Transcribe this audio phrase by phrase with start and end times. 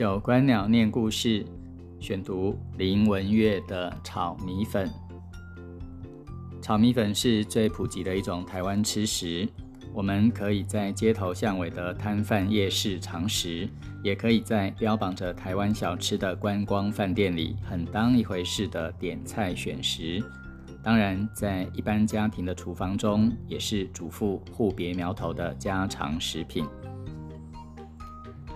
[0.00, 1.44] 九官鸟念故事，
[2.00, 4.90] 选读林文月的炒米粉。
[6.62, 9.46] 炒米粉是最普及的一种台湾吃食，
[9.92, 13.68] 我们可以在街头巷尾的摊贩夜市尝食，
[14.02, 20.24] 也可以在标榜着台湾小吃的观光饭店里很当一回事的点菜选食。
[20.82, 26.64] 当然，在一般家庭的厨房中，也是主妇互别苗头的家常食品。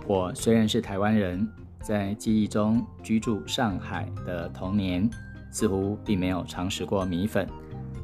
[0.07, 1.49] 我虽然是台湾人，
[1.81, 5.09] 在记忆中居住上海的童年，
[5.51, 7.49] 似乎并没有尝试过米粉。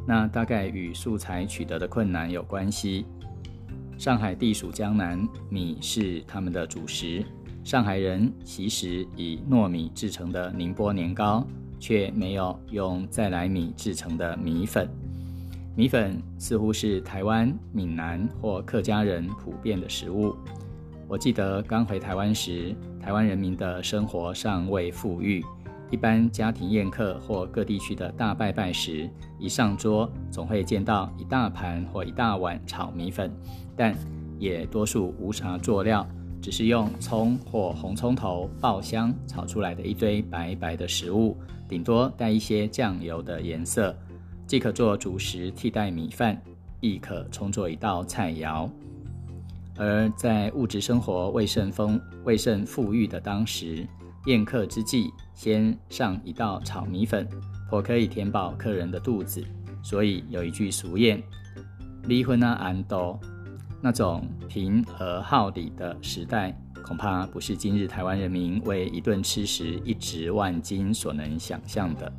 [0.06, 3.04] 那大概与素材取得的困难有关系。
[3.98, 7.22] 上海地属江南，米是他们的主食。
[7.62, 11.46] 上海人习食以糯米制成的宁波年糕，
[11.78, 14.88] 却没有用再来米制成的米粉。
[15.76, 20.34] 米粉似乎是台湾闽南或客家人普遍的食物。
[21.10, 22.72] 我记得刚回台湾时，
[23.02, 25.44] 台湾人民的生活尚未富裕。
[25.90, 33.28] 一般家庭宴客或各地区的大拜拜时，一上桌总会见到一大盘或一大碗炒米粉，
[33.76, 33.92] 但
[34.38, 36.08] 也多数无啥佐料，
[36.40, 41.36] 只是用葱或红葱头爆香炒出来的一堆白白的食物，
[41.68, 43.92] 顶多带一些酱油的颜色，
[44.46, 46.40] 既可做主食替代米饭，
[46.78, 48.70] 亦可充作一道菜肴。
[49.80, 53.88] 而在物质生活未甚丰、未甚富裕的当时，
[54.26, 57.26] 宴客之际，先上一道炒米粉，
[57.70, 59.42] 颇可以填饱客人的肚子。
[59.82, 61.18] 所以有一句俗谚
[62.04, 63.18] ：“离婚啊，安多。”
[63.80, 72.12] 那种贫而好礼的时代，恐怕不是今日台湾人民为一顿吃食一值万金所能想象的。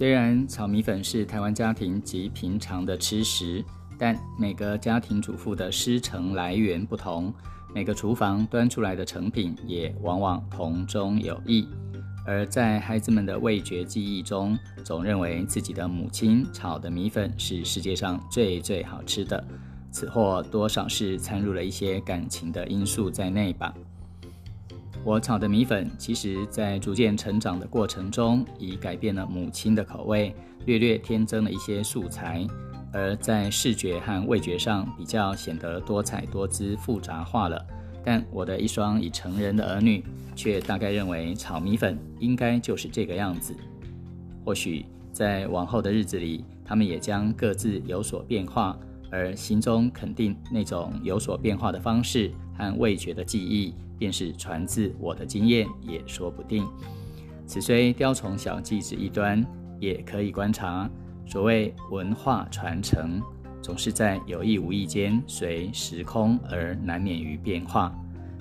[0.00, 3.62] 虽然炒米粉是台湾家庭极平常的吃食，
[3.98, 7.30] 但每个家庭主妇的师承来源不同，
[7.74, 11.68] 每个厨房端出来的成品也往往同中有异。
[12.26, 19.46] 而在孩子们的味觉记忆中，总认为自己的母亲炒的米粉是世界上最最好吃的，
[19.90, 23.74] 此或多少是掺入了一些感情的因素在内吧。
[25.02, 30.34] 我炒的米粉，其实在逐渐成长的过程中，已改变了母亲的口味，
[30.66, 32.46] 略略添增了一些素材，
[32.92, 37.66] 而在视觉和味觉上比较显得多彩多姿、复杂化了。
[38.04, 40.04] 但我的一双已成人的儿女，
[40.36, 43.54] 却大概认为炒米粉应该就是这个样子。
[44.44, 48.78] 或许在往后的日子里，他们也将各自有所变化，
[49.10, 53.74] 而心中肯定那种有所变化的方式和味觉的记忆。
[54.00, 56.66] 便是传自我的经验也说不定。
[57.46, 59.44] 此虽雕虫小技之一端，
[59.78, 60.88] 也可以观察。
[61.26, 63.20] 所谓文化传承，
[63.60, 67.94] 总是在有意无意间随时空而难免于变化。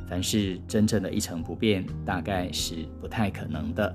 [0.07, 3.93] 凡是真正的一成不变，大概是不太可能的。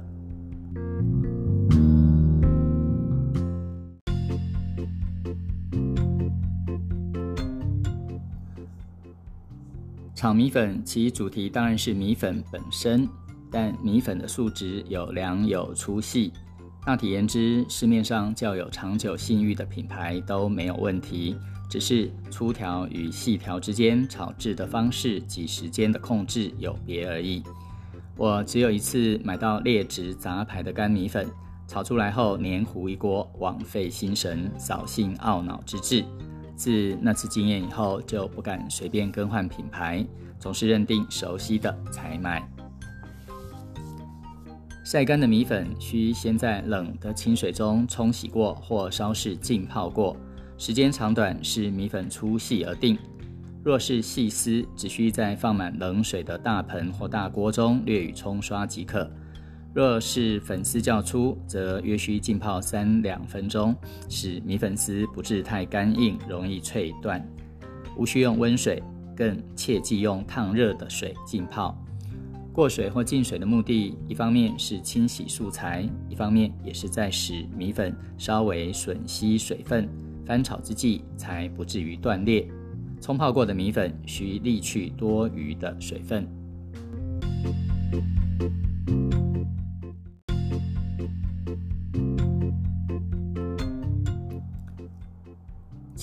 [10.24, 13.06] 炒米粉其主题当然是米粉本身，
[13.50, 16.32] 但米粉的素质有良有粗细。
[16.82, 21.36] 大体言之，市面上较有长久信誉的品牌都没有问题，
[21.68, 27.42] 只是粗条与细条之间炒制的方式及时间的控制有别而已。
[28.16, 31.28] 我只有一次买到劣质杂牌的干米粉，
[31.68, 36.02] 炒出来后黏糊一锅，枉费心神，扫兴懊恼之至。
[36.56, 40.04] 自那次经验以后，就不敢随便更换品牌，
[40.38, 42.46] 总是认定熟悉的才买。
[44.84, 50.16] 晒干的米粉需先在冷的清水中冲洗过或稍事浸泡过，
[50.58, 52.98] 时间长短视米粉粗细而定。
[53.64, 59.10] 若是细丝，只需在放满冷水的大盆或大锅中略予冲刷即可。
[59.74, 63.74] 若是粉丝较粗，则约需浸泡三两分钟，
[64.08, 67.20] 使米粉丝不致太干硬，容易脆断。
[67.96, 68.80] 无需用温水，
[69.16, 71.76] 更切忌用烫热的水浸泡。
[72.52, 79.88] 过水或进水的目的，一方面是清洗素材，一方面也是在使米粉稍微吮吸水分，
[80.24, 82.46] 翻炒之际才不至于断裂。
[83.00, 86.24] 冲泡过的米粉需沥去多余的水分。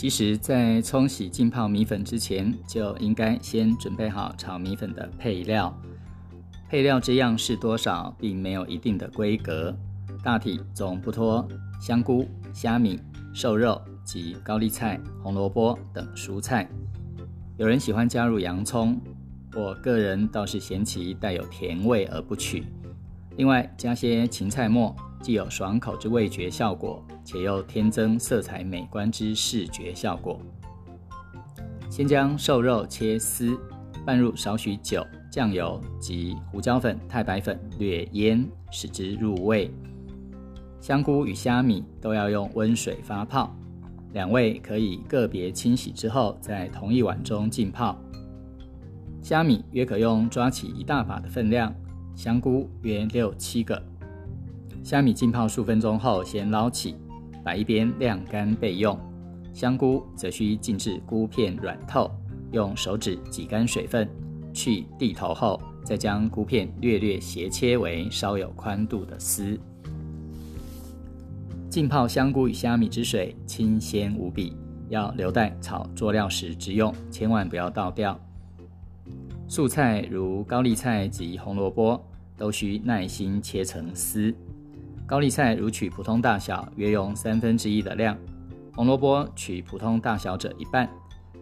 [0.02, 5.72] 其实，在冲洗浸泡米粉之前，就应该先准备好炒米粉的配料。
[6.68, 9.72] 配料之样是多少，并没有一定的规格。
[10.24, 11.48] 大体总不脱
[11.80, 13.00] 香菇、虾米、
[13.32, 16.68] 瘦肉及高丽菜、红萝卜等蔬菜。
[17.58, 19.00] 有人喜欢加入洋葱，
[19.56, 22.64] 我个人倒是嫌其带有甜味而不取。
[23.38, 30.40] 另外加些芹菜末，既有爽口之味觉效果，且又添增色彩美观之视觉效果。
[31.90, 33.58] 先将瘦肉切丝，
[34.06, 39.72] 拌入少许酒、酱油及胡椒粉、太白粉，略腌，使之入味。
[40.80, 43.56] 香菇与虾米都要用温水发泡，
[44.14, 47.96] 两味可以个别清洗之后，在同一碗中浸泡。
[49.22, 51.72] 虾米约可用抓起一大把的分量，
[52.16, 53.80] 香菇约六七个。
[54.84, 56.96] 虾米浸泡数分钟后，先捞起，
[57.44, 58.98] 摆一边晾干备用。
[59.54, 62.10] 香菇则需静置菇片软透，
[62.52, 64.10] 用手指挤干水分，
[64.54, 69.60] 去蒂头后，再将菇片略略斜切为稍有宽度的丝。
[71.70, 74.56] 浸泡香菇与虾米之水清鲜无比，
[74.90, 78.20] 要留待炒佐料时之用，千万不要倒掉。
[79.48, 82.02] 素菜如高丽菜及红萝卜
[82.36, 84.34] 都需耐心切成丝。
[85.06, 88.18] 高丽菜如取普通大小，约用三分之一的量。
[88.74, 90.90] 红萝卜取普通大小者一半，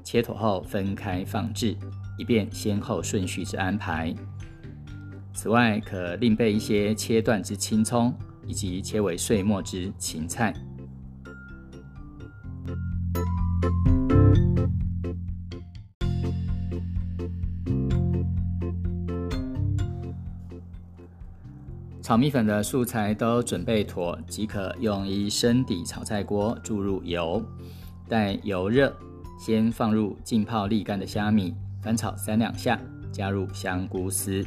[0.04, 1.78] 切妥后分开放置，
[2.18, 4.14] 以便先后顺序之安排。
[5.34, 8.14] 此外，可另备一些切断之青葱，
[8.48, 10.54] 以及切为碎末之芹菜。
[22.10, 27.40] 炒米粉的素材都准备妥，即可用一深底炒菜锅注入油，
[28.08, 28.92] 待油热，
[29.40, 31.54] 先放入浸泡沥干的虾米，
[31.84, 32.80] 翻炒三两下，
[33.12, 34.44] 加入香菇丝，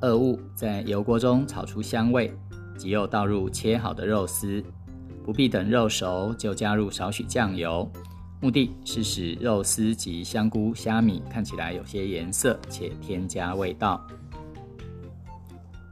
[0.00, 2.32] 二物在油锅中炒出香味，
[2.78, 4.62] 即又倒入切好的肉丝，
[5.24, 7.90] 不必等肉熟就加入少许酱油，
[8.40, 14.06] 目的是使肉丝及香菇、虾米看起来有些颜色，且添加味道。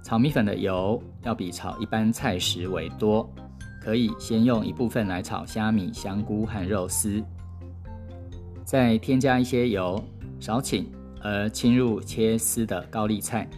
[0.05, 3.27] 炒米粉的油要比炒一般菜食为多，
[3.81, 7.25] 可以先用一部分来炒虾米、香菇和肉丝，
[8.67, 10.05] 再添加一些油，
[10.39, 10.87] 少请
[11.23, 13.49] 而倾入切丝的高丽菜，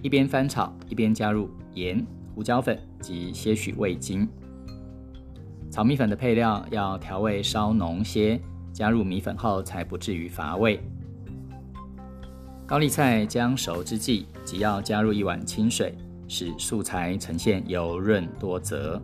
[0.00, 4.26] 一边翻炒一边加入盐、胡椒粉及些许味精。
[5.68, 8.40] 炒米粉的配料要调味稍浓些，
[8.72, 10.80] 加入米粉后才不至于乏味。
[12.66, 15.94] 高丽菜将熟之际，即要加入一碗清水，
[16.26, 18.98] 使素材呈现油润多泽。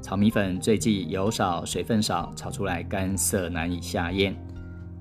[0.00, 4.32] 炒米粉最忌油少、水分少，炒出来干涩难以下咽。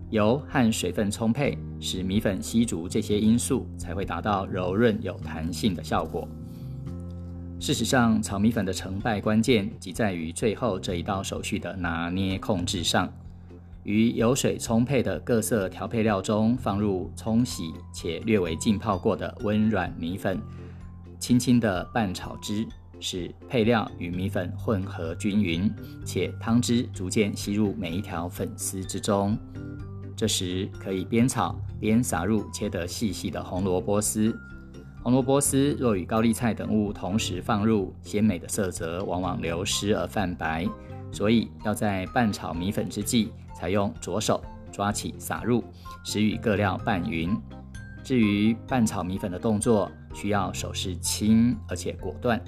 [0.09, 6.27] 油和水分充沛，使米粉吸足这些因素，才会达到柔润有弹性的效果。
[7.59, 13.07] 事实上，炒米粉的成败关键，即在于最后这一道手续的拿捏控制上。
[13.83, 20.41] 于油水充沛的各色调配料中放入冲洗且略为浸泡过的温软米粉，
[21.19, 22.65] 轻轻的拌炒之，
[23.00, 25.69] 使配料与米粉混合均匀，
[26.06, 29.38] 且汤汁逐渐吸入每一条粉丝之中。
[30.15, 34.33] 这时可以边炒边撒入切得细细的红萝卜丝。
[35.01, 40.66] 红萝卜丝若与高丽菜等物同时放入，鲜美的色泽往往流失而泛白，
[41.11, 43.30] 所以要在拌炒米粉之际。
[43.54, 45.64] 采用左手抓起撒入，
[46.04, 47.36] 使与各料拌匀。
[48.04, 52.42] 至于拌炒米粉的动作，需要手势轻而且果断。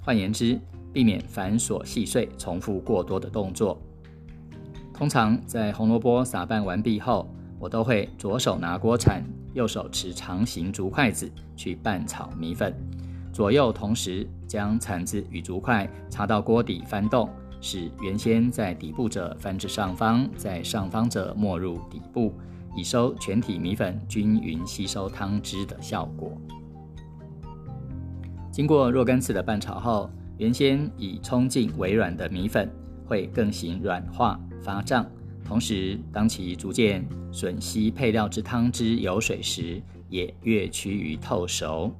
[0.00, 0.58] 换言之，
[0.92, 3.80] 避免繁琐细碎、重复过多的动作。
[4.94, 7.28] 通常在红萝卜撒拌完毕后，
[7.58, 12.74] 我都会左手拿锅铲，右手持长形竹筷子去拌炒米粉，
[13.32, 17.28] 左右同时将铲子与竹筷插到锅底翻动。
[17.62, 22.34] 使原先在底部者翻至上方，在上方者没入底部，
[22.76, 26.36] 以收全体米粉均匀吸收汤汁的效果。
[28.50, 32.68] 经过若干次的拌炒后，原先已冲劲微软的米粉
[33.06, 35.06] 会更形软化发胀，
[35.44, 41.94] 同时当其逐渐吮吸配料之汤汁油水时，也越趋于透熟。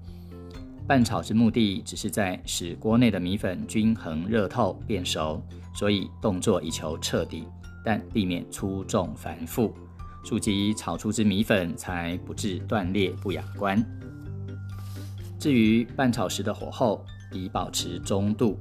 [0.86, 5.40] 拌炒之目的，只是在使锅内的米粉均衡热透变熟，
[5.74, 7.44] 所以动作以求彻底，
[7.84, 9.72] 但避免粗重繁复，
[10.24, 13.82] 庶几炒出之米粉才不致断裂不雅观。
[15.38, 18.58] 至于拌炒时的火候，宜保持中度，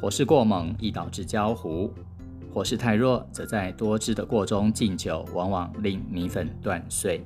[0.00, 1.92] 火势过猛易导致焦糊，
[2.52, 7.24] 火势太弱，则在多汁的锅中浸久，往往令米粉断碎。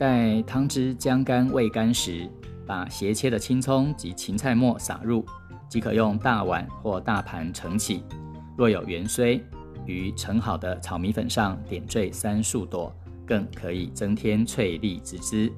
[0.00, 2.26] 待汤汁将干未干时，
[2.66, 5.22] 把斜切的青葱及芹菜末撒入，
[5.68, 8.02] 即可用大碗或大盘盛起。
[8.56, 9.44] 若有圆锥，
[9.84, 12.90] 于盛好的炒米粉上点缀三数朵，
[13.26, 15.52] 更可以增添翠丽之姿。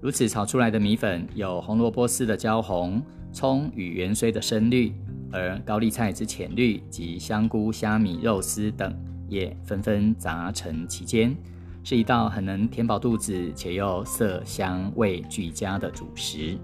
[0.00, 3.02] 如此炒出来的米粉，有红萝卜丝的焦红，
[3.32, 4.94] 葱与圆锥的深绿，
[5.32, 8.96] 而高丽菜之浅绿及香菇、虾米、肉丝等
[9.28, 11.36] 也纷纷杂陈其间。
[11.84, 16.56] 是一道很能填饱肚子，且又色香味俱佳的主食。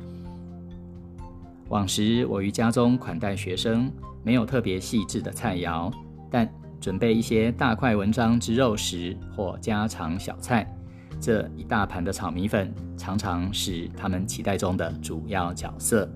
[1.69, 3.93] 往时我于家中款待学生，
[4.25, 5.93] 没有特别细致的菜肴，
[6.31, 6.51] 但
[6.81, 10.67] 准备一些大块文章之肉食或家常小菜。
[11.21, 16.11] 这一大盘的炒米粉，常常是他们期待中的主要角色。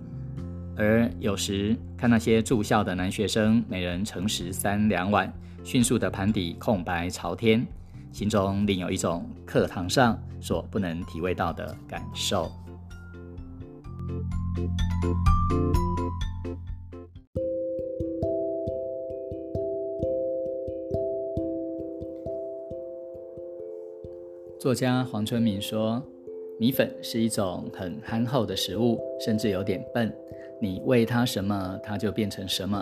[0.79, 5.31] 而有时看那些住校的男学生，每人盛食三两碗，
[5.63, 7.65] 迅速的盘底空白朝天。
[8.15, 12.49] 心中另有一种课堂上所不能体会到的感受。
[24.61, 26.01] 作家黄春明说
[26.61, 30.17] ：“米粉是一种很憨厚的食物，甚至有点笨。
[30.61, 32.81] 你喂它什么，它就变成什么，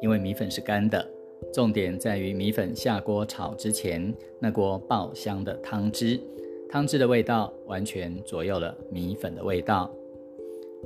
[0.00, 1.04] 因为米粉是干的。”
[1.52, 6.20] 重点在于米粉下锅炒之前，那锅爆香的汤汁，
[6.68, 9.90] 汤汁的味道完全左右了米粉的味道。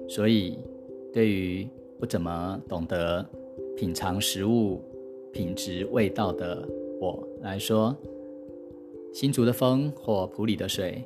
[0.09, 0.59] 所以，
[1.13, 1.69] 对于
[1.99, 3.25] 不怎么懂得
[3.77, 4.81] 品尝食物
[5.33, 6.67] 品质味道的
[7.01, 7.95] 我来说，
[9.13, 11.03] 新竹的风或普里的水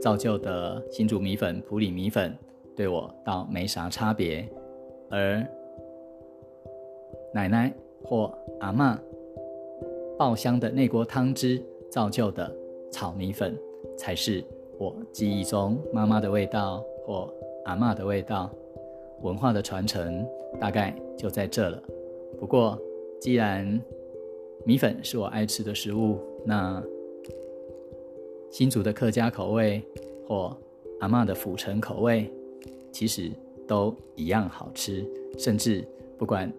[0.00, 2.36] 造就的新竹米粉、普里米粉，
[2.74, 4.48] 对我倒没啥差别。
[5.10, 5.46] 而
[7.34, 7.72] 奶奶。
[8.06, 8.98] 或阿妈
[10.16, 12.50] 爆香的那锅汤汁造就的
[12.90, 13.54] 炒米粉，
[13.98, 14.42] 才是
[14.78, 17.32] 我记忆中妈妈的味道或
[17.64, 18.50] 阿妈的味道。
[19.22, 20.26] 文化的传承
[20.60, 21.82] 大概就在这了。
[22.38, 22.78] 不过，
[23.18, 23.80] 既然
[24.64, 26.82] 米粉是我爱吃的食物，那
[28.50, 29.82] 新竹的客家口味
[30.28, 30.54] 或
[31.00, 32.30] 阿妈的府城口味，
[32.92, 33.30] 其实
[33.66, 35.02] 都一样好吃，
[35.38, 35.82] 甚至
[36.18, 36.52] 不管。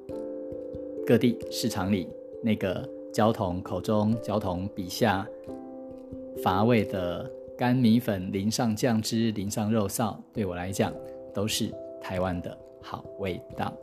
[1.08, 2.10] 各地市场里
[2.44, 5.26] 那个焦桐口中、焦桐笔下
[6.44, 10.94] 乏味的干米粉，淋上酱汁，淋上肉臊，对我来讲
[11.34, 13.74] 都是台湾的好味道。